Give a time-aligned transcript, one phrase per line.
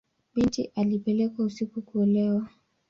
[0.33, 2.47] Binti alipelekwa usiku kuolewa.